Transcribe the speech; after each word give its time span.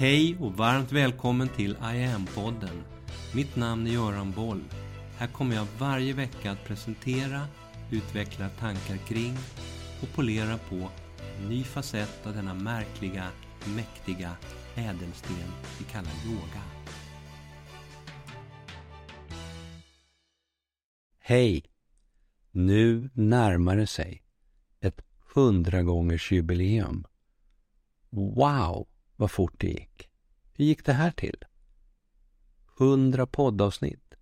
Hej 0.00 0.36
och 0.40 0.52
varmt 0.52 0.92
välkommen 0.92 1.48
till 1.48 1.70
I 1.70 2.04
am-podden. 2.04 2.82
Mitt 3.34 3.56
namn 3.56 3.86
är 3.86 3.90
Göran 3.90 4.32
Boll. 4.32 4.64
Här 5.16 5.26
kommer 5.26 5.56
jag 5.56 5.66
varje 5.78 6.12
vecka 6.12 6.50
att 6.50 6.64
presentera, 6.64 7.46
utveckla 7.90 8.48
tankar 8.48 8.96
kring 8.96 9.36
och 10.02 10.14
polera 10.14 10.58
på 10.58 10.90
en 11.38 11.48
ny 11.48 11.64
facett 11.64 12.26
av 12.26 12.34
denna 12.34 12.54
märkliga, 12.54 13.28
mäktiga 13.76 14.36
ädelsten 14.74 15.36
vi 15.78 15.84
kallar 15.84 16.12
yoga. 16.26 16.62
Hej! 21.18 21.64
Nu 22.50 23.10
närmar 23.14 23.76
det 23.76 23.86
sig 23.86 24.22
ett 24.80 25.00
hundragångersjubileum. 25.34 27.06
Wow, 28.10 28.86
vad 29.20 29.30
fort 29.30 29.54
det 29.56 29.68
gick. 29.68 30.08
Hur 30.52 30.64
gick 30.64 30.84
det 30.84 30.92
här 30.92 31.10
till? 31.10 31.36
Hundra 32.78 33.26
poddavsnitt. 33.26 34.14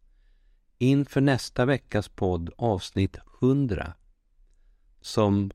Inför 0.79 1.21
nästa 1.21 1.65
veckas 1.65 2.09
podd, 2.09 2.51
avsnitt 2.57 3.19
100, 3.43 3.95
som 5.01 5.51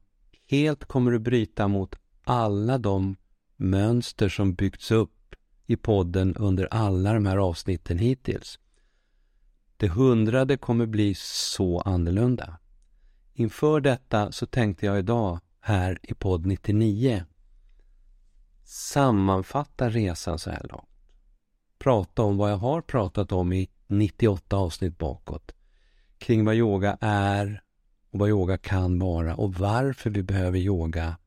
helt 0.50 0.86
kommer 0.86 1.14
att 1.14 1.22
bryta 1.22 1.68
mot 1.68 1.96
alla 2.24 2.78
de 2.78 3.16
mönster 3.56 4.30
som 4.30 4.54
byggts 4.54 4.92
upp 4.92 5.36
i 5.66 5.76
podden 5.76 6.36
under 6.36 6.68
alla 6.72 7.14
de 7.14 7.26
här 7.26 7.38
avsnitten 7.38 7.98
hittills. 7.98 8.60
Det 9.78 9.88
hundrade 9.88 10.58
kommer 10.58 10.86
bli 10.86 11.16
så 11.18 11.80
annorlunda. 11.80 12.60
Inför 13.34 13.82
detta 13.82 14.32
så 14.32 14.46
tänkte 14.46 14.86
jag 14.86 15.00
idag 15.00 15.40
här 15.60 16.00
i 16.04 16.14
podd 16.14 16.46
99 16.46 17.26
sammanfatta 18.73 19.90
resan 19.90 20.40
så 20.40 20.50
här 20.50 20.66
långt. 20.70 20.90
Prata 21.79 22.21
om 22.21 22.38
vad 22.38 22.52
jag 22.52 22.57
har 22.57 22.82
pratat 22.82 23.32
om 23.32 23.54
i 23.54 23.70
98 23.88 24.57
avsnitt 24.57 24.98
bakåt. 24.98 25.52
Kring 26.18 26.46
vad 26.46 26.55
yoga 26.55 26.98
är 27.01 27.63
och 28.12 28.20
vad 28.20 28.29
yoga 28.29 28.57
kan 28.57 28.99
vara 28.99 29.35
och 29.35 29.54
varför 29.54 30.10
vi 30.10 30.24
behöver 30.24 30.60
yoga 30.60 31.18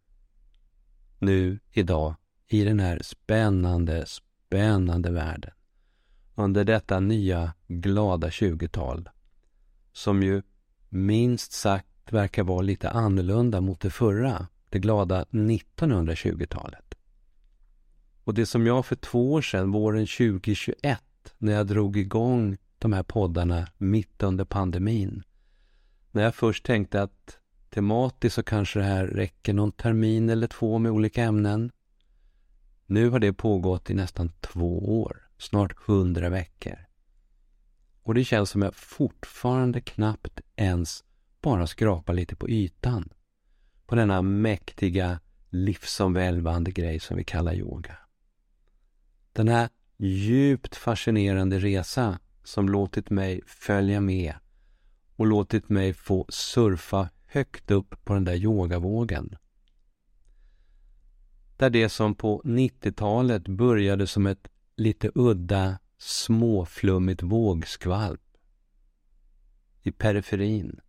nu, 1.18 1.58
idag, 1.70 2.14
i 2.48 2.64
den 2.64 2.80
här 2.80 3.00
spännande, 3.02 4.06
spännande 4.06 5.10
världen. 5.10 5.52
Under 6.34 6.64
detta 6.64 7.00
nya 7.00 7.54
glada 7.68 8.28
20-tal 8.28 9.08
som 9.92 10.22
ju 10.22 10.42
minst 10.88 11.52
sagt 11.52 12.12
verkar 12.12 12.42
vara 12.42 12.62
lite 12.62 12.90
annorlunda 12.90 13.60
mot 13.60 13.80
det 13.80 13.90
förra, 13.90 14.46
det 14.70 14.78
glada 14.78 15.24
1920-talet. 15.30 16.85
Och 18.26 18.34
det 18.34 18.46
som 18.46 18.66
jag 18.66 18.86
för 18.86 18.96
två 18.96 19.32
år 19.32 19.42
sedan, 19.42 19.72
våren 19.72 20.06
2021, 20.06 21.00
när 21.38 21.52
jag 21.52 21.66
drog 21.66 21.96
igång 21.96 22.56
de 22.78 22.92
här 22.92 23.02
poddarna 23.02 23.68
mitt 23.78 24.22
under 24.22 24.44
pandemin, 24.44 25.22
när 26.10 26.22
jag 26.22 26.34
först 26.34 26.64
tänkte 26.64 27.02
att 27.02 27.38
tematiskt 27.70 28.34
så 28.34 28.42
kanske 28.42 28.78
det 28.78 28.84
här 28.84 29.06
räcker 29.06 29.52
någon 29.52 29.72
termin 29.72 30.30
eller 30.30 30.46
två 30.46 30.78
med 30.78 30.92
olika 30.92 31.22
ämnen. 31.22 31.70
Nu 32.86 33.10
har 33.10 33.18
det 33.18 33.32
pågått 33.32 33.90
i 33.90 33.94
nästan 33.94 34.32
två 34.40 35.00
år, 35.02 35.28
snart 35.38 35.76
hundra 35.86 36.28
veckor. 36.28 36.78
Och 38.02 38.14
det 38.14 38.24
känns 38.24 38.50
som 38.50 38.62
jag 38.62 38.74
fortfarande 38.74 39.80
knappt 39.80 40.40
ens 40.56 41.04
bara 41.40 41.66
skrapar 41.66 42.14
lite 42.14 42.36
på 42.36 42.48
ytan 42.48 43.08
på 43.86 43.94
denna 43.94 44.22
mäktiga 44.22 45.20
livsomvälvande 45.48 46.70
grej 46.70 47.00
som 47.00 47.16
vi 47.16 47.24
kallar 47.24 47.54
yoga. 47.54 47.96
Den 49.36 49.48
här 49.48 49.68
djupt 49.96 50.76
fascinerande 50.76 51.58
resa 51.58 52.18
som 52.44 52.68
låtit 52.68 53.10
mig 53.10 53.40
följa 53.46 54.00
med 54.00 54.34
och 55.16 55.26
låtit 55.26 55.68
mig 55.68 55.94
få 55.94 56.26
surfa 56.28 57.08
högt 57.26 57.70
upp 57.70 58.04
på 58.04 58.14
den 58.14 58.24
där 58.24 58.34
yogavågen. 58.34 59.36
Där 61.56 61.70
det 61.70 61.88
som 61.88 62.14
på 62.14 62.42
90-talet 62.44 63.48
började 63.48 64.06
som 64.06 64.26
ett 64.26 64.48
lite 64.76 65.10
udda 65.14 65.78
småflummigt 65.98 67.22
vågskvalp 67.22 68.22
i 69.82 69.92
periferin. 69.92 70.80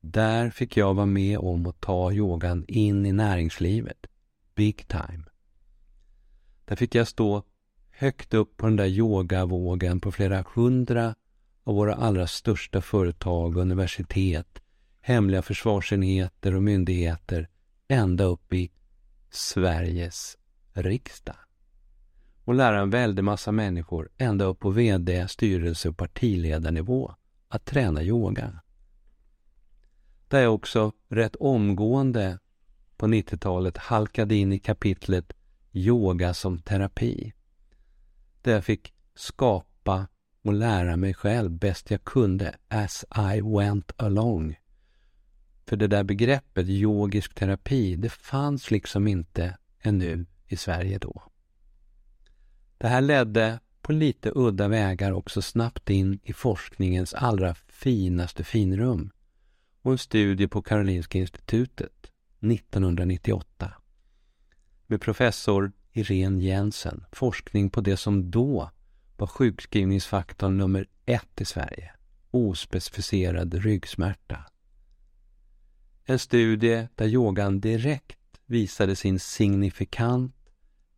Där 0.00 0.50
fick 0.50 0.76
jag 0.76 0.94
vara 0.94 1.06
med 1.06 1.38
om 1.38 1.66
att 1.66 1.80
ta 1.80 2.12
yogan 2.12 2.64
in 2.68 3.06
i 3.06 3.12
näringslivet. 3.12 4.06
Big 4.54 4.88
time. 4.88 5.24
Där 6.64 6.76
fick 6.76 6.94
jag 6.94 7.08
stå 7.08 7.42
högt 7.96 8.34
upp 8.34 8.56
på 8.56 8.66
den 8.66 8.76
där 8.76 8.86
yogavågen 8.86 10.00
på 10.00 10.12
flera 10.12 10.44
hundra 10.54 11.14
av 11.64 11.74
våra 11.74 11.94
allra 11.94 12.26
största 12.26 12.80
företag, 12.80 13.56
universitet, 13.56 14.62
hemliga 15.00 15.42
försvarsenheter 15.42 16.54
och 16.54 16.62
myndigheter 16.62 17.48
ända 17.88 18.24
upp 18.24 18.52
i 18.52 18.70
Sveriges 19.30 20.38
riksdag. 20.72 21.36
Och 22.44 22.54
lära 22.54 22.80
en 22.80 22.90
väldig 22.90 23.24
massa 23.24 23.52
människor 23.52 24.08
ända 24.18 24.44
upp 24.44 24.60
på 24.60 24.70
VD, 24.70 25.28
styrelse 25.28 25.88
och 25.88 25.96
partiledarnivå 25.96 27.14
att 27.48 27.64
träna 27.64 28.02
yoga. 28.02 28.60
Där 30.28 30.40
jag 30.40 30.54
också 30.54 30.92
rätt 31.08 31.36
omgående 31.36 32.38
på 32.96 33.06
90-talet 33.06 33.76
halkade 33.76 34.34
in 34.34 34.52
i 34.52 34.58
kapitlet 34.58 35.32
yoga 35.72 36.34
som 36.34 36.58
terapi 36.58 37.32
där 38.44 38.52
jag 38.52 38.64
fick 38.64 38.92
skapa 39.14 40.06
och 40.42 40.52
lära 40.52 40.96
mig 40.96 41.14
själv 41.14 41.50
bäst 41.50 41.90
jag 41.90 42.04
kunde 42.04 42.54
as 42.68 43.04
I 43.34 43.40
went 43.40 43.92
along. 43.96 44.56
För 45.66 45.76
det 45.76 45.86
där 45.86 46.04
begreppet 46.04 46.68
yogisk 46.68 47.34
terapi, 47.34 47.96
det 47.96 48.12
fanns 48.12 48.70
liksom 48.70 49.08
inte 49.08 49.58
ännu 49.80 50.26
i 50.46 50.56
Sverige 50.56 50.98
då. 50.98 51.22
Det 52.78 52.88
här 52.88 53.00
ledde 53.00 53.60
på 53.82 53.92
lite 53.92 54.32
udda 54.34 54.68
vägar 54.68 55.12
också 55.12 55.42
snabbt 55.42 55.90
in 55.90 56.18
i 56.22 56.32
forskningens 56.32 57.14
allra 57.14 57.54
finaste 57.54 58.44
finrum 58.44 59.10
och 59.82 59.92
en 59.92 59.98
studie 59.98 60.48
på 60.48 60.62
Karolinska 60.62 61.18
institutet 61.18 62.12
1998 62.40 63.72
med 64.86 65.00
professor 65.00 65.72
Irene 65.96 66.42
Jensen 66.42 67.04
forskning 67.12 67.70
på 67.70 67.80
det 67.80 67.96
som 67.96 68.30
då 68.30 68.70
var 69.16 69.26
sjukskrivningsfaktorn 69.26 70.58
nummer 70.58 70.88
ett 71.06 71.40
i 71.40 71.44
Sverige, 71.44 71.92
ospecificerad 72.30 73.54
ryggsmärta. 73.54 74.44
En 76.04 76.18
studie 76.18 76.88
där 76.94 77.06
yogan 77.06 77.60
direkt 77.60 78.40
visade 78.46 78.96
sin 78.96 79.18
signifikant 79.20 80.36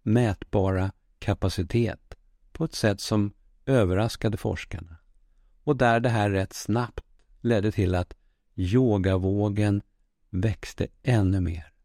mätbara 0.02 0.92
kapacitet 1.18 2.14
på 2.52 2.64
ett 2.64 2.74
sätt 2.74 3.00
som 3.00 3.32
överraskade 3.66 4.36
forskarna 4.36 4.96
och 5.64 5.76
där 5.76 6.00
det 6.00 6.08
här 6.08 6.30
rätt 6.30 6.52
snabbt 6.52 7.04
ledde 7.40 7.72
till 7.72 7.94
att 7.94 8.14
yogavågen 8.54 9.82
växte 10.30 10.86
ännu 11.02 11.40
mer 11.40 11.75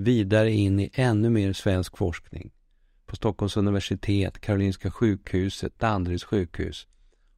vidare 0.00 0.50
in 0.50 0.80
i 0.80 0.90
ännu 0.92 1.30
mer 1.30 1.52
svensk 1.52 1.96
forskning. 1.96 2.50
På 3.06 3.16
Stockholms 3.16 3.56
universitet, 3.56 4.40
Karolinska 4.40 4.90
sjukhuset, 4.90 5.78
Danderyds 5.78 6.24
sjukhus. 6.24 6.86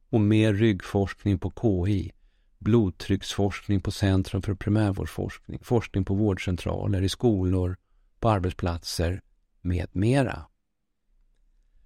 Och 0.09 0.21
mer 0.21 0.53
ryggforskning 0.53 1.39
på 1.39 1.53
KI, 1.61 2.11
blodtrycksforskning 2.59 3.81
på 3.81 3.91
Centrum 3.91 4.41
för 4.41 4.53
primärvårdsforskning, 4.53 5.59
forskning 5.63 6.05
på 6.05 6.13
vårdcentraler, 6.13 7.01
i 7.01 7.09
skolor, 7.09 7.77
på 8.19 8.29
arbetsplatser 8.29 9.21
med 9.61 9.87
mera. 9.91 10.45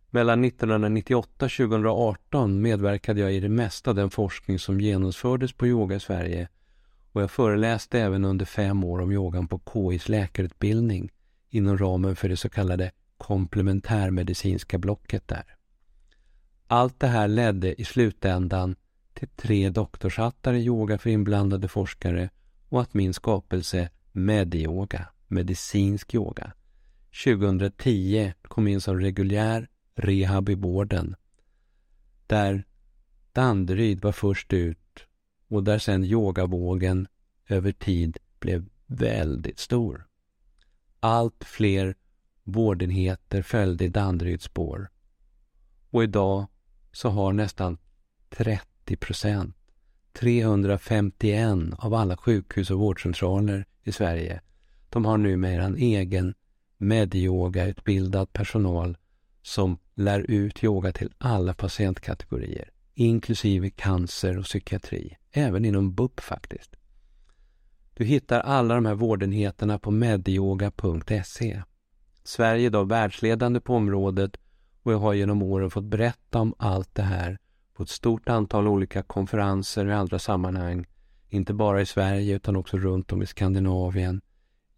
Mellan 0.10 0.46
1998 0.46 1.46
och 1.46 1.52
2018 1.52 2.62
medverkade 2.62 3.22
jag 3.22 3.34
i 3.34 3.40
det 3.40 3.50
mesta 3.50 3.90
av 3.90 3.96
den 3.96 4.10
forskning 4.10 4.60
som 4.60 4.82
genomfördes 4.82 5.54
på 5.54 5.68
yoga 5.68 5.96
i 5.96 6.00
Sverige 6.00 6.48
och 7.18 7.24
jag 7.24 7.32
föreläste 7.32 8.00
även 8.00 8.26
under 8.26 8.46
fem 8.46 8.84
år 8.84 9.00
om 9.00 9.12
yogan 9.12 9.48
på 9.48 9.62
KIs 9.74 10.10
läkarutbildning 10.10 11.12
inom 11.50 11.78
ramen 11.78 12.16
för 12.16 12.30
det 12.30 12.38
så 12.38 12.50
kallade 12.50 12.92
komplementärmedicinska 13.18 14.78
blocket 14.78 15.28
där. 15.28 15.44
Allt 16.68 17.00
det 17.00 17.08
här 17.08 17.28
ledde 17.28 17.82
i 17.82 17.86
slutändan 17.86 18.76
till 19.14 19.28
tre 19.28 19.70
doktorshattar 19.70 20.54
i 20.54 20.66
yoga 20.66 20.98
för 20.98 21.10
inblandade 21.10 21.68
forskare 21.68 22.30
och 22.70 22.82
att 22.82 22.94
min 22.94 23.14
skapelse 23.14 23.90
Medyoga, 24.12 25.08
medicinsk 25.28 26.14
yoga, 26.16 26.54
2010 27.24 28.34
kom 28.42 28.68
in 28.68 28.82
som 28.82 29.00
reguljär 29.00 29.68
rehab 29.96 30.50
i 30.50 30.56
vården 30.56 31.16
där 32.28 32.64
Danderyd 33.34 34.02
var 34.02 34.12
först 34.12 34.54
ut 34.54 34.87
och 35.48 35.64
där 35.64 35.80
sen 35.80 36.04
yogavågen 36.04 37.08
över 37.48 37.72
tid 37.72 38.18
blev 38.40 38.70
väldigt 38.86 39.60
stor. 39.60 40.08
Allt 41.00 41.44
fler 41.44 41.96
vårdenheter 42.44 43.42
följde 43.42 43.86
i 43.86 43.90
Danderyds 43.90 44.46
spår. 44.46 44.90
Och 45.90 46.04
idag 46.04 46.48
så 46.92 47.10
har 47.10 47.34
nästan 47.34 47.78
30 48.30 48.96
procent, 48.96 49.56
351 50.14 51.50
av 51.78 51.94
alla 51.94 52.18
sjukhus 52.18 52.72
och 52.72 52.80
vårdcentraler 52.80 53.66
i 53.84 53.92
Sverige, 53.92 54.42
de 54.90 55.06
har 55.06 55.18
numera 55.18 55.64
en 55.64 55.78
egen 55.78 56.34
medyogautbildad 56.78 58.34
personal 58.34 58.98
som 59.42 59.80
lär 59.96 60.20
ut 60.20 60.64
yoga 60.64 60.92
till 60.92 61.14
alla 61.18 61.54
patientkategorier, 61.54 62.72
inklusive 62.98 63.70
cancer 63.70 64.38
och 64.38 64.46
psykiatri, 64.46 65.18
även 65.32 65.66
inom 65.66 65.94
BUP 65.94 66.20
faktiskt. 66.20 66.76
Du 67.94 68.06
hittar 68.06 68.40
alla 68.40 68.76
de 68.76 68.86
här 68.86 68.96
vårdenheterna 68.96 69.80
på 69.80 69.92
medyoga.se. 69.92 71.62
Sverige 72.24 72.64
är 72.64 72.66
idag 72.66 72.90
världsledande 72.90 73.60
på 73.60 73.76
området 73.76 74.38
och 74.84 74.94
jag 74.94 75.00
har 75.00 75.14
genom 75.14 75.42
åren 75.42 75.70
fått 75.70 75.84
berätta 75.84 76.40
om 76.40 76.54
allt 76.58 76.96
det 76.96 77.02
här 77.02 77.38
på 77.74 77.84
ett 77.84 77.90
stort 77.90 78.30
antal 78.30 78.68
olika 78.68 79.04
konferenser 79.04 79.86
och 79.86 79.96
andra 79.96 80.20
sammanhang. 80.20 80.86
Inte 81.30 81.54
bara 81.54 81.82
i 81.82 81.86
Sverige 81.86 82.36
utan 82.36 82.56
också 82.56 82.78
runt 82.78 83.12
om 83.12 83.22
i 83.22 83.26
Skandinavien, 83.26 84.22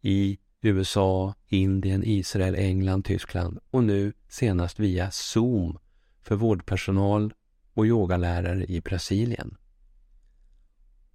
i 0.02 0.38
USA, 0.62 1.34
Indien, 1.48 2.04
Israel, 2.04 2.56
England, 2.56 3.06
Tyskland 3.06 3.60
och 3.72 3.84
nu 3.84 4.14
senast 4.28 4.80
via 4.80 5.12
Zoom 5.12 5.78
för 6.22 6.36
vårdpersonal 6.36 7.34
och 7.80 7.86
yogalärare 7.86 8.66
i 8.66 8.82
Brasilien. 8.82 9.58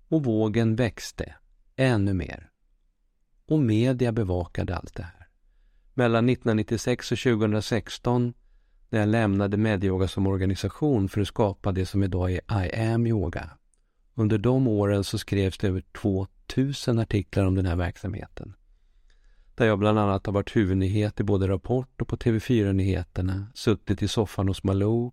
Och 0.09 0.25
vågen 0.25 0.77
växte 0.77 1.35
ännu 1.77 2.15
mer. 2.15 2.51
Och 3.47 3.59
media 3.59 4.13
bevakade 4.13 4.77
allt 4.77 4.95
det 4.95 5.03
här. 5.03 5.29
Mellan 5.95 6.29
1996 6.29 7.13
och 7.13 7.19
2016 7.19 8.35
när 8.89 9.01
jag 9.01 9.09
lämnade 9.09 9.57
Medyoga 9.57 10.09
som 10.09 10.27
organisation 10.27 11.09
för 11.09 11.21
att 11.21 11.29
skapa 11.29 11.73
det 11.73 11.87
som 11.87 12.03
idag 12.03 12.33
är 12.33 12.67
I 12.67 12.75
am 12.75 13.07
yoga. 13.07 13.51
Under 14.15 14.39
de 14.39 14.69
åren 14.69 15.05
så 15.05 15.19
skrevs 15.19 15.59
det 15.59 15.69
över 15.69 15.83
2000 16.03 16.99
artiklar 16.99 17.45
om 17.45 17.55
den 17.55 17.67
här 17.67 17.77
verksamheten. 17.77 18.55
Där 19.55 19.67
jag 19.67 19.79
bland 19.79 19.99
annat 19.99 20.27
har 20.27 20.33
varit 20.33 20.57
huvudnyhet 20.57 21.21
i 21.21 21.23
både 21.23 21.49
Rapport 21.49 22.03
och 22.03 22.09
på 22.09 22.17
TV4-nyheterna, 22.17 23.47
suttit 23.55 24.03
i 24.03 24.09
soffan 24.09 24.49
hos 24.49 24.65
Malou, 24.65 25.13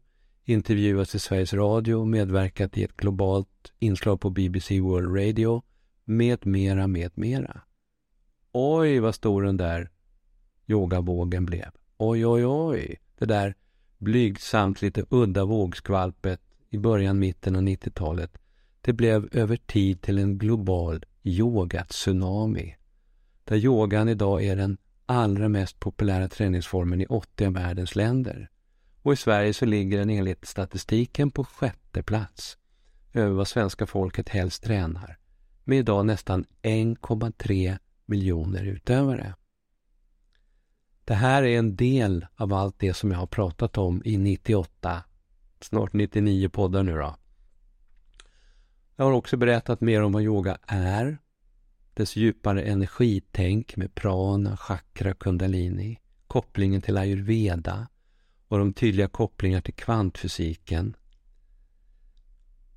intervjuats 0.51 1.15
i 1.15 1.19
Sveriges 1.19 1.53
Radio, 1.53 2.05
medverkat 2.05 2.77
i 2.77 2.83
ett 2.83 2.97
globalt 2.97 3.71
inslag 3.79 4.21
på 4.21 4.29
BBC 4.29 4.79
World 4.79 5.15
Radio, 5.15 5.63
med 6.05 6.45
mera, 6.45 6.87
med 6.87 7.11
mera. 7.15 7.61
Oj, 8.51 8.99
vad 8.99 9.15
stor 9.15 9.43
den 9.43 9.57
där 9.57 9.89
yogavågen 10.67 11.45
blev. 11.45 11.69
Oj, 11.97 12.25
oj, 12.25 12.45
oj. 12.45 12.99
Det 13.17 13.25
där 13.25 13.55
blygsamt 13.97 14.81
lite 14.81 15.05
udda 15.09 15.45
vågskvalpet 15.45 16.41
i 16.69 16.77
början, 16.77 17.19
mitten 17.19 17.55
av 17.55 17.61
90-talet. 17.61 18.37
Det 18.81 18.93
blev 18.93 19.29
över 19.31 19.57
tid 19.57 20.01
till 20.01 20.17
en 20.17 20.37
global 20.37 21.05
yogatsunami. 21.23 22.75
Där 23.43 23.55
yogan 23.55 24.09
idag 24.09 24.43
är 24.43 24.55
den 24.55 24.77
allra 25.05 25.49
mest 25.49 25.79
populära 25.79 26.27
träningsformen 26.27 27.01
i 27.01 27.05
80 27.05 27.45
av 27.45 27.53
världens 27.53 27.95
länder. 27.95 28.49
Och 29.01 29.13
i 29.13 29.15
Sverige 29.15 29.53
så 29.53 29.65
ligger 29.65 29.97
den 29.97 30.09
enligt 30.09 30.45
statistiken 30.45 31.31
på 31.31 31.43
sjätte 31.43 32.03
plats 32.03 32.57
över 33.13 33.31
vad 33.31 33.47
svenska 33.47 33.87
folket 33.87 34.29
helst 34.29 34.63
tränar 34.63 35.17
med 35.63 35.77
idag 35.77 36.05
nästan 36.05 36.45
1,3 36.61 37.77
miljoner 38.05 38.63
utövare. 38.63 39.35
Det 41.05 41.13
här 41.13 41.43
är 41.43 41.59
en 41.59 41.75
del 41.75 42.25
av 42.35 42.53
allt 42.53 42.79
det 42.79 42.93
som 42.93 43.11
jag 43.11 43.17
har 43.17 43.27
pratat 43.27 43.77
om 43.77 44.01
i 44.05 44.17
98, 44.17 45.03
snart 45.59 45.93
99 45.93 46.49
poddar 46.49 46.83
nu 46.83 46.93
då. 46.93 47.15
Jag 48.95 49.05
har 49.05 49.11
också 49.11 49.37
berättat 49.37 49.81
mer 49.81 50.01
om 50.01 50.11
vad 50.11 50.23
yoga 50.23 50.57
är, 50.67 51.17
dess 51.93 52.15
djupare 52.15 52.63
energitänk 52.63 53.75
med 53.75 53.95
prana, 53.95 54.57
chakra, 54.57 55.13
kundalini, 55.13 55.99
kopplingen 56.27 56.81
till 56.81 56.97
ayurveda 56.97 57.87
och 58.51 58.57
de 58.57 58.73
tydliga 58.73 59.07
kopplingar 59.07 59.61
till 59.61 59.73
kvantfysiken. 59.73 60.95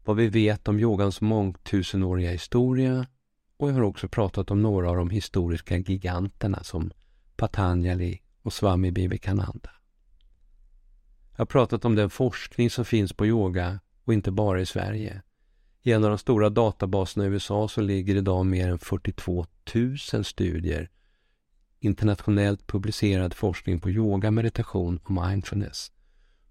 Vad 0.05 0.17
vi 0.17 0.29
vet 0.29 0.69
om 0.69 0.79
yogans 0.79 1.21
mångtusenåriga 1.21 2.31
historia 2.31 3.07
och 3.57 3.69
jag 3.69 3.75
har 3.75 3.83
också 3.83 4.09
pratat 4.09 4.51
om 4.51 4.63
några 4.63 4.91
av 4.91 4.97
de 4.97 5.11
historiska 5.11 5.77
giganterna 5.77 6.63
som 6.63 6.91
Patanjali 7.37 8.21
och 8.43 8.53
Swami 8.53 8.91
Vivekananda. 8.91 9.71
Jag 11.31 11.39
har 11.39 11.47
pratat 11.47 11.85
om 11.85 11.95
den 11.95 12.11
forskning 12.11 12.71
som 12.71 12.85
finns 12.85 13.13
på 13.13 13.27
yoga 13.27 13.81
och 14.05 14.15
inte 14.15 14.31
bara 14.31 14.61
i 14.61 14.67
Sverige. 14.67 15.23
I 15.83 15.93
en 15.93 16.05
av 16.05 16.11
de 16.11 16.19
stora 16.19 16.51
databaserna 16.51 17.25
i 17.25 17.29
USA 17.29 17.69
så 17.69 17.81
ligger 17.81 18.17
idag 18.17 18.47
mer 18.47 18.69
än 18.69 18.79
42 18.79 19.47
000 19.75 20.25
studier 20.25 20.91
internationellt 21.85 22.67
publicerad 22.67 23.35
forskning 23.35 23.81
på 23.81 23.91
yoga, 23.91 24.31
meditation 24.31 25.01
och 25.05 25.11
mindfulness. 25.11 25.93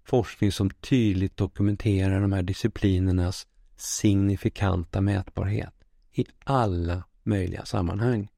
Forskning 0.04 0.52
som 0.52 0.70
tydligt 0.70 1.36
dokumenterar 1.36 2.20
de 2.20 2.32
här 2.32 2.42
disciplinernas 2.42 3.46
signifikanta 3.76 5.00
mätbarhet 5.00 5.74
i 6.12 6.24
alla 6.44 7.04
möjliga 7.22 7.64
sammanhang. 7.64 8.28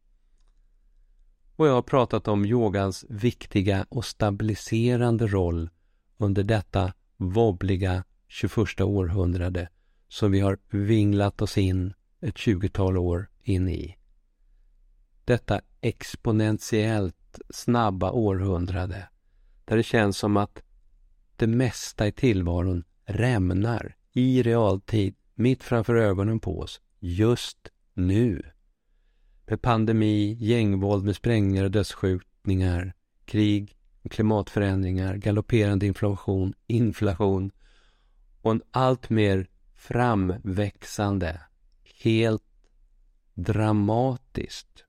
Och 1.57 1.67
jag 1.67 1.73
har 1.73 1.83
pratat 1.83 2.29
om 2.29 2.45
yogans 2.45 3.05
viktiga 3.09 3.87
och 3.89 4.05
stabiliserande 4.05 5.27
roll 5.27 5.71
under 6.17 6.43
detta 6.45 6.93
vobbliga 7.17 8.05
21 8.29 8.81
århundrade 8.81 9.69
som 10.09 10.33
vi 10.33 10.41
har 10.41 10.59
vinglat 10.71 11.43
oss 11.43 11.59
in 11.59 11.95
ett 12.21 12.39
tjugotal 12.39 12.97
år 12.97 13.29
in 13.43 13.69
i. 13.69 13.97
Detta 15.27 15.61
exponentiellt 15.81 17.39
snabba 17.51 18.11
århundrade 18.11 19.09
där 19.65 19.77
det 19.77 19.83
känns 19.83 20.19
som 20.19 20.37
att 20.37 20.63
det 21.37 21.47
mesta 21.47 22.07
i 22.07 22.13
tillvaron 22.13 22.85
rämnar 23.05 23.97
i 24.13 24.43
realtid 24.43 25.15
mitt 25.35 25.63
framför 25.63 25.95
ögonen 25.95 26.41
på 26.41 26.61
oss 26.61 26.81
just 26.99 27.69
nu. 27.95 28.43
Med 29.47 29.63
pandemi, 29.63 30.37
gängvåld 30.41 31.05
med 31.05 31.17
sprängningar 31.17 31.65
och 31.65 31.71
dödsskjutningar, 31.71 32.95
krig, 33.25 33.77
klimatförändringar, 34.11 35.17
galopperande 35.17 35.87
inflation, 35.87 36.55
inflation 36.67 37.51
och 38.43 38.51
en 38.51 38.63
allt 38.71 39.11
mer 39.11 39.49
framväxande, 39.75 41.41
helt 42.03 42.43
dramatiskt 43.35 44.86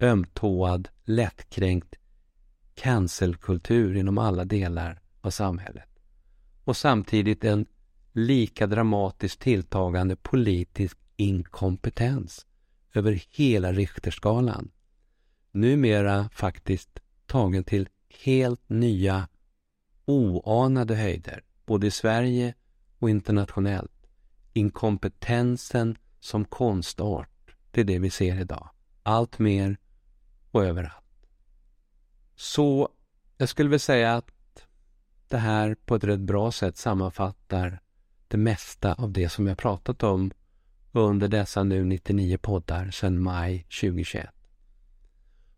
ömtåad, 0.00 0.88
lättkränkt 1.04 1.94
cancelkultur 2.74 3.96
inom 3.96 4.18
alla 4.18 4.44
delar 4.44 5.00
av 5.20 5.30
samhället. 5.30 5.88
Och 6.64 6.76
samtidigt 6.76 7.44
en 7.44 7.66
lika 8.12 8.66
dramatiskt 8.66 9.40
tilltagande 9.40 10.16
politisk 10.16 10.98
inkompetens 11.16 12.46
över 12.94 13.22
hela 13.30 13.72
Richterskalan. 13.72 14.70
Numera 15.52 16.28
faktiskt 16.28 17.00
tagen 17.26 17.64
till 17.64 17.88
helt 18.24 18.68
nya, 18.68 19.28
oanade 20.04 20.94
höjder, 20.94 21.42
både 21.66 21.86
i 21.86 21.90
Sverige 21.90 22.54
och 22.98 23.10
internationellt. 23.10 23.90
Inkompetensen 24.52 25.98
som 26.20 26.44
konstart, 26.44 27.56
det 27.70 27.80
är 27.80 27.84
det 27.84 27.98
vi 27.98 28.10
ser 28.10 28.40
idag. 28.40 28.70
Allt 29.02 29.38
mer 29.38 29.76
och 30.54 30.64
överallt. 30.64 31.26
Så 32.36 32.88
jag 33.36 33.48
skulle 33.48 33.70
väl 33.70 33.80
säga 33.80 34.14
att 34.14 34.66
det 35.28 35.36
här 35.36 35.76
på 35.84 35.94
ett 35.94 36.04
rätt 36.04 36.20
bra 36.20 36.52
sätt 36.52 36.76
sammanfattar 36.76 37.80
det 38.28 38.36
mesta 38.36 38.94
av 38.94 39.12
det 39.12 39.28
som 39.28 39.46
jag 39.46 39.58
pratat 39.58 40.02
om 40.02 40.30
under 40.92 41.28
dessa 41.28 41.62
nu 41.62 41.84
99 41.84 42.38
poddar 42.38 42.90
sedan 42.90 43.22
maj 43.22 43.66
2021. 43.80 44.30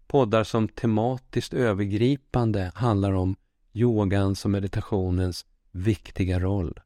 Poddar 0.07 0.45
som 0.45 0.69
tematiskt 0.69 1.55
övergripande 1.55 2.73
handlar 2.75 3.13
om 3.13 3.37
yogans 3.73 4.45
och 4.45 4.51
meditationens 4.51 5.47
viktiga 5.71 6.41
roll. 6.41 6.81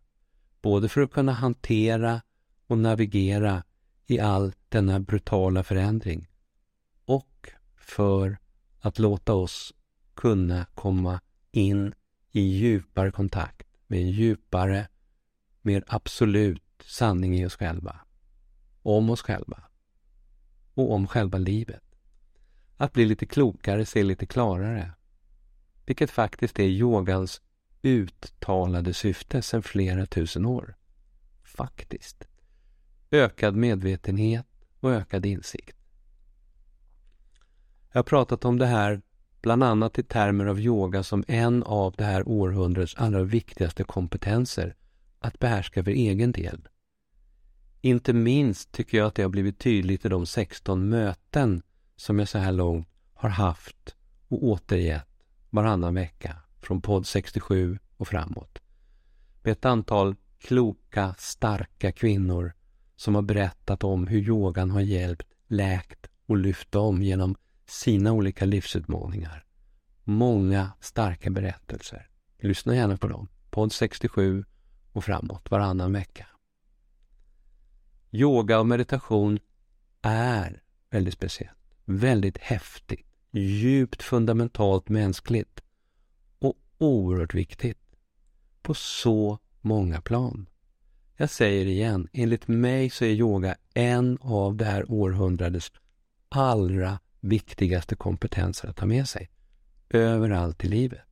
Både 0.62 0.88
för 0.88 1.00
att 1.00 1.12
kunna 1.12 1.33
hantera 1.33 2.21
och 2.67 2.79
navigera 2.79 3.62
i 4.07 4.21
all 4.21 4.52
denna 4.69 5.00
brutala 5.00 5.62
förändring 5.62 6.29
för 7.90 8.38
att 8.80 8.99
låta 8.99 9.35
oss 9.35 9.75
kunna 10.14 10.66
komma 10.75 11.20
in 11.50 11.94
i 12.32 12.40
djupare 12.40 13.11
kontakt 13.11 13.68
med 13.87 14.00
en 14.00 14.11
djupare, 14.11 14.88
mer 15.62 15.85
absolut 15.87 16.62
sanning 16.85 17.35
i 17.38 17.47
oss 17.47 17.56
själva. 17.56 18.00
Om 18.82 19.11
oss 19.11 19.23
själva. 19.23 19.62
Och 20.75 20.92
om 20.92 21.06
själva 21.06 21.38
livet. 21.38 21.82
Att 22.76 22.92
bli 22.92 23.06
lite 23.06 23.26
klokare, 23.26 23.87
se 23.87 24.02
lite 24.02 24.26
klarare. 24.26 24.92
vilket 25.87 26.11
faktiskt 26.11 26.59
är 26.59 26.64
yogans 26.64 27.42
uttalade 27.82 28.94
syfte 28.94 29.42
sedan 29.42 29.62
flera 29.62 30.06
tusen 30.06 30.47
år. 30.47 30.76
Faktiskt. 31.44 32.28
Ökad 33.11 33.56
medvetenhet 33.56 34.47
och 34.80 34.92
ökad 34.92 35.26
insikt. 35.26 35.79
Jag 37.92 37.99
har 37.99 38.02
pratat 38.02 38.44
om 38.44 38.59
det 38.59 38.66
här 38.66 39.02
bland 39.42 39.62
annat 39.62 39.99
i 39.99 40.02
termer 40.02 40.47
av 40.47 40.61
yoga 40.61 41.02
som 41.02 41.25
en 41.28 41.62
av 41.62 41.94
det 41.99 42.04
här 42.04 42.28
århundradets 42.28 42.94
allra 42.94 43.23
viktigaste 43.23 43.85
kompetenser, 43.85 44.75
att 45.18 45.38
behärska 45.38 45.85
för 45.85 45.90
egen 45.90 46.32
del. 46.32 46.68
Inte 47.80 48.12
minst 48.12 48.73
tycker 48.73 48.99
jag 48.99 49.06
att 49.06 49.14
det 49.14 49.23
har 49.23 49.30
blivit 49.30 49.59
tydligt 49.59 50.04
i 50.04 50.09
de 50.09 50.26
16 50.26 50.88
möten 50.88 51.62
som 51.97 52.18
jag 52.18 52.28
så 52.28 52.38
här 52.38 52.52
långt 52.52 52.88
har 53.14 53.28
haft 53.28 53.97
och 54.28 54.44
återgett 54.44 55.06
varannan 55.50 55.94
vecka 55.94 56.37
från 56.61 56.80
podd 56.80 57.06
67 57.06 57.78
och 57.97 58.09
framåt. 58.09 58.59
Med 59.42 59.52
ett 59.52 59.64
antal 59.64 60.16
kloka, 60.38 61.14
starka 61.18 61.92
kvinnor 61.92 62.52
som 62.97 63.14
har 63.14 63.23
berättat 63.23 63.85
om 63.85 64.06
hur 64.06 64.20
yogan 64.20 64.70
har 64.70 64.80
hjälpt, 64.80 65.28
läkt 65.47 66.06
och 66.26 66.37
lyft 66.37 66.73
dem 66.73 67.02
genom 67.02 67.37
sina 67.71 68.12
olika 68.12 68.45
livsutmaningar. 68.45 69.45
Många 70.05 70.73
starka 70.81 71.31
berättelser. 71.31 72.09
Lyssna 72.39 72.75
gärna 72.75 72.97
på 72.97 73.09
dem. 73.09 73.29
Podd 73.50 73.73
67 73.73 74.45
och 74.93 75.05
framåt 75.05 75.50
varannan 75.50 75.93
vecka. 75.93 76.27
Yoga 78.11 78.59
och 78.59 78.67
meditation 78.67 79.39
är 80.03 80.62
väldigt 80.91 81.15
speciellt, 81.15 81.75
väldigt 81.85 82.39
häftigt, 82.39 83.07
djupt 83.31 84.03
fundamentalt 84.03 84.89
mänskligt 84.89 85.62
och 86.39 86.59
oerhört 86.79 87.35
viktigt 87.35 87.79
på 88.62 88.75
så 88.75 89.39
många 89.61 90.00
plan. 90.00 90.49
Jag 91.17 91.31
säger 91.31 91.67
igen, 91.67 92.09
enligt 92.12 92.49
mig 92.49 92.91
så 92.91 93.05
är 93.05 93.09
yoga 93.09 93.57
en 93.75 94.19
av 94.21 94.57
det 94.57 94.65
här 94.65 94.91
århundradets 94.91 95.73
allra 96.29 96.99
viktigaste 97.21 97.97
kompetenser 97.97 98.69
att 98.69 98.77
ta 98.77 98.87
med 98.87 99.09
sig 99.09 99.31
överallt 99.91 100.65
i 100.65 100.69
livet. 100.69 101.07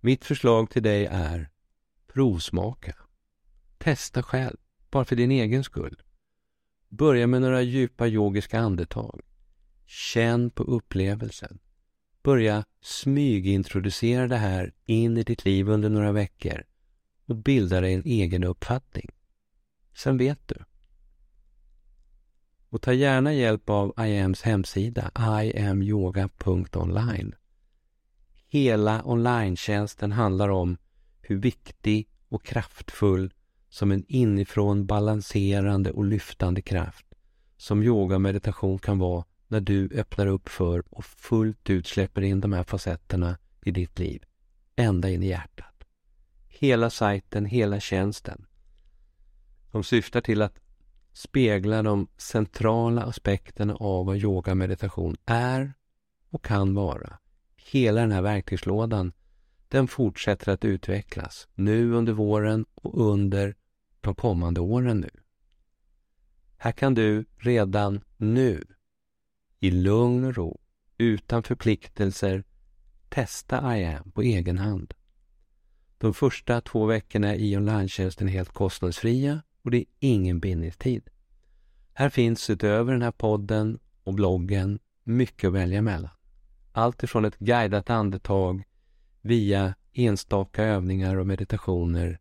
Mitt 0.00 0.24
förslag 0.24 0.70
till 0.70 0.82
dig 0.82 1.06
är 1.06 1.50
provsmaka. 2.06 2.96
Testa 3.78 4.22
själv, 4.22 4.56
bara 4.90 5.04
för 5.04 5.16
din 5.16 5.30
egen 5.30 5.64
skull. 5.64 6.02
Börja 6.88 7.26
med 7.26 7.40
några 7.40 7.62
djupa 7.62 8.08
yogiska 8.08 8.58
andetag. 8.58 9.20
Känn 9.86 10.50
på 10.50 10.62
upplevelsen. 10.62 11.58
Börja 12.22 12.64
smygintroducera 12.80 14.28
det 14.28 14.36
här 14.36 14.72
in 14.84 15.16
i 15.16 15.22
ditt 15.22 15.44
liv 15.44 15.68
under 15.68 15.88
några 15.88 16.12
veckor 16.12 16.64
och 17.26 17.36
bilda 17.36 17.80
dig 17.80 17.94
en 17.94 18.04
egen 18.04 18.44
uppfattning. 18.44 19.10
Sen 19.94 20.18
vet 20.18 20.48
du. 20.48 20.64
Och 22.76 22.82
ta 22.82 22.92
gärna 22.92 23.32
hjälp 23.32 23.70
av 23.70 23.94
IAMs 23.98 24.42
hemsida 24.42 25.10
iamyoga.online. 25.44 27.34
Hela 28.46 29.02
online 29.04 29.56
handlar 30.12 30.48
om 30.48 30.78
hur 31.20 31.36
viktig 31.36 32.08
och 32.28 32.44
kraftfull 32.44 33.32
som 33.68 33.92
en 33.92 34.04
inifrån 34.08 34.86
balanserande 34.86 35.90
och 35.90 36.04
lyftande 36.04 36.62
kraft 36.62 37.06
som 37.56 37.82
yoga 37.82 38.14
och 38.14 38.22
meditation 38.22 38.78
kan 38.78 38.98
vara 38.98 39.24
när 39.48 39.60
du 39.60 39.90
öppnar 39.94 40.26
upp 40.26 40.48
för 40.48 40.84
och 40.90 41.04
fullt 41.04 41.70
ut 41.70 41.86
släpper 41.86 42.22
in 42.22 42.40
de 42.40 42.52
här 42.52 42.62
facetterna 42.62 43.38
i 43.64 43.70
ditt 43.70 43.98
liv. 43.98 44.22
Ända 44.76 45.10
in 45.10 45.22
i 45.22 45.26
hjärtat. 45.26 45.84
Hela 46.48 46.90
sajten, 46.90 47.44
hela 47.44 47.80
tjänsten. 47.80 48.46
De 49.72 49.84
syftar 49.84 50.20
till 50.20 50.42
att 50.42 50.65
speglar 51.16 51.82
de 51.82 52.08
centrala 52.16 53.02
aspekterna 53.02 53.74
av 53.74 54.06
vad 54.06 54.16
yoga 54.16 54.50
och 54.50 54.56
meditation 54.56 55.16
är 55.26 55.74
och 56.30 56.44
kan 56.44 56.74
vara. 56.74 57.18
Hela 57.56 58.00
den 58.00 58.12
här 58.12 58.22
verktygslådan, 58.22 59.12
den 59.68 59.88
fortsätter 59.88 60.52
att 60.52 60.64
utvecklas 60.64 61.48
nu 61.54 61.92
under 61.92 62.12
våren 62.12 62.66
och 62.74 63.10
under 63.10 63.56
de 64.00 64.14
kommande 64.14 64.60
åren 64.60 65.00
nu. 65.00 65.10
Här 66.56 66.72
kan 66.72 66.94
du 66.94 67.24
redan 67.36 68.00
nu, 68.16 68.64
i 69.60 69.70
lugn 69.70 70.24
och 70.24 70.36
ro, 70.36 70.60
utan 70.98 71.42
förpliktelser, 71.42 72.44
testa 73.08 73.78
IAM 73.78 74.10
på 74.10 74.22
egen 74.22 74.58
hand. 74.58 74.94
De 75.98 76.14
första 76.14 76.60
två 76.60 76.86
veckorna 76.86 77.36
i 77.36 77.56
online 77.56 77.84
är 77.84 78.26
helt 78.26 78.52
kostnadsfria 78.52 79.42
och 79.66 79.72
det 79.72 79.78
är 79.78 79.84
ingen 80.00 80.40
bindningstid. 80.40 81.02
Här 81.92 82.08
finns 82.08 82.50
utöver 82.50 82.92
den 82.92 83.02
här 83.02 83.10
podden 83.10 83.78
och 84.04 84.14
bloggen 84.14 84.78
mycket 85.04 85.48
att 85.48 85.54
välja 85.54 85.82
mellan. 85.82 86.10
Allt 86.72 87.02
ifrån 87.02 87.24
ett 87.24 87.38
guidat 87.38 87.90
andetag 87.90 88.62
via 89.22 89.74
enstaka 89.92 90.64
övningar 90.64 91.16
och 91.16 91.26
meditationer, 91.26 92.20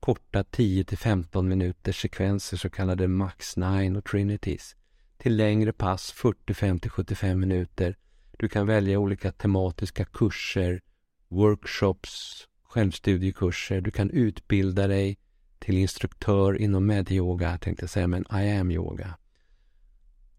korta 0.00 0.44
10 0.44 0.84
15 0.84 1.48
minuters 1.48 2.02
sekvenser, 2.02 2.56
så 2.56 2.70
kallade 2.70 3.08
Max 3.08 3.56
9 3.56 3.96
och 3.96 4.04
Trinities, 4.04 4.76
till 5.18 5.36
längre 5.36 5.72
pass, 5.72 6.10
40, 6.10 6.54
50, 6.54 6.88
75 6.88 7.40
minuter. 7.40 7.96
Du 8.38 8.48
kan 8.48 8.66
välja 8.66 8.98
olika 8.98 9.32
tematiska 9.32 10.04
kurser, 10.04 10.80
workshops, 11.28 12.46
självstudiekurser. 12.62 13.80
Du 13.80 13.90
kan 13.90 14.10
utbilda 14.10 14.86
dig 14.86 15.18
till 15.62 15.78
instruktör 15.78 16.60
inom 16.60 16.86
medyoga, 16.86 17.58
tänkte 17.58 17.82
jag 17.82 17.90
säga, 17.90 18.06
men 18.06 18.24
I 18.32 18.50
am 18.50 18.70
yoga. 18.70 19.18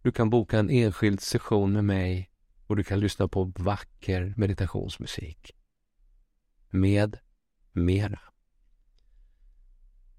Du 0.01 0.11
kan 0.11 0.29
boka 0.29 0.59
en 0.59 0.69
enskild 0.69 1.21
session 1.21 1.73
med 1.73 1.85
mig 1.85 2.29
och 2.67 2.75
du 2.75 2.83
kan 2.83 2.99
lyssna 2.99 3.27
på 3.27 3.51
vacker 3.55 4.33
meditationsmusik. 4.37 5.51
Med 6.69 7.17
mera. 7.71 8.19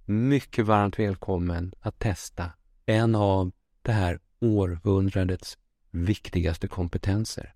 Mycket 0.04 0.66
varmt 0.66 0.98
välkommen 0.98 1.74
att 1.80 1.98
testa 1.98 2.52
en 2.86 3.14
av 3.14 3.52
det 3.82 3.92
här 3.92 4.20
århundradets 4.40 5.58
viktigaste 5.90 6.68
kompetenser. 6.68 7.54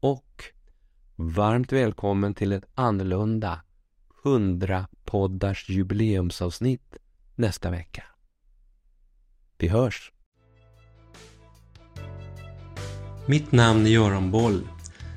Och 0.00 0.44
varmt 1.16 1.72
välkommen 1.72 2.34
till 2.34 2.52
ett 2.52 2.66
annorlunda 2.74 3.60
100 4.26 4.86
poddars 5.04 5.68
jubileumsavsnitt 5.68 6.96
nästa 7.34 7.70
vecka. 7.70 8.02
Vi 9.58 9.68
hörs! 9.68 10.12
Mitt 13.26 13.52
namn 13.52 13.86
är 13.86 13.90
Göran 13.90 14.30
Boll. 14.30 14.68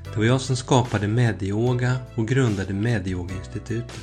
Det 0.04 0.16
var 0.16 0.24
jag 0.24 0.40
som 0.40 0.56
skapade 0.56 1.08
Medyoga 1.08 1.96
och 2.14 2.28
grundade 2.28 2.74
Medyoga-institutet. 2.74 4.00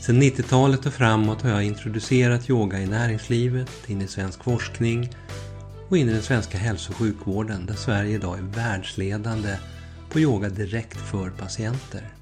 Sedan 0.00 0.22
90-talet 0.22 0.86
och 0.86 0.92
framåt 0.92 1.42
har 1.42 1.50
jag 1.50 1.64
introducerat 1.64 2.50
yoga 2.50 2.78
i 2.78 2.86
näringslivet, 2.86 3.90
in 3.90 4.02
i 4.02 4.08
svensk 4.08 4.44
forskning 4.44 5.10
och 5.88 5.96
in 5.96 6.08
i 6.08 6.12
den 6.12 6.22
svenska 6.22 6.58
hälso 6.58 6.92
och 6.92 6.96
sjukvården 6.96 7.66
där 7.66 7.74
Sverige 7.74 8.14
idag 8.14 8.38
är 8.38 8.42
världsledande 8.42 9.56
på 10.10 10.20
yoga 10.20 10.48
direkt 10.48 10.98
för 10.98 11.30
patienter. 11.30 12.21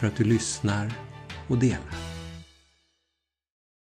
För 0.00 0.06
att 0.06 0.16
du 0.16 0.24
lyssnar 0.24 0.92
och 1.48 1.58
delar. 1.58 2.03